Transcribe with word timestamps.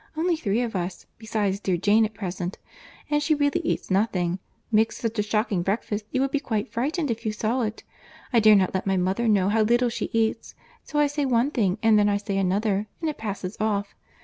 Only 0.17 0.35
three 0.35 0.63
of 0.63 0.75
us.—besides 0.75 1.59
dear 1.59 1.77
Jane 1.77 2.05
at 2.05 2.15
present—and 2.15 3.21
she 3.21 3.35
really 3.35 3.61
eats 3.63 3.91
nothing—makes 3.91 4.97
such 4.97 5.19
a 5.19 5.21
shocking 5.21 5.61
breakfast, 5.61 6.05
you 6.09 6.21
would 6.21 6.31
be 6.31 6.39
quite 6.39 6.67
frightened 6.73 7.11
if 7.11 7.23
you 7.23 7.31
saw 7.31 7.61
it. 7.61 7.83
I 8.33 8.39
dare 8.39 8.55
not 8.55 8.73
let 8.73 8.87
my 8.87 8.97
mother 8.97 9.27
know 9.27 9.49
how 9.49 9.61
little 9.61 9.89
she 9.89 10.05
eats—so 10.11 10.97
I 10.97 11.05
say 11.05 11.25
one 11.27 11.51
thing 11.51 11.77
and 11.83 11.99
then 11.99 12.09
I 12.09 12.17
say 12.17 12.39
another, 12.39 12.87
and 12.99 13.11
it 13.11 13.19
passes 13.19 13.55
off. 13.59 13.93